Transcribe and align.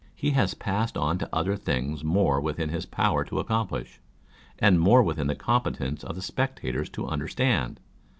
He 0.15 0.31
has 0.31 0.55
passed 0.55 0.97
on 0.97 1.19
to 1.19 1.29
other 1.31 1.55
things 1.55 2.03
more 2.03 2.41
within 2.41 2.69
his 2.69 2.87
power 2.87 3.23
to 3.25 3.37
accomplish, 3.39 3.99
and 4.57 4.79
more 4.79 5.03
within 5.03 5.27
the 5.27 5.35
competence 5.35 6.03
of 6.03 6.15
the 6.15 6.23
spectators 6.23 6.89
to 6.89 7.05
understand. 7.05 7.79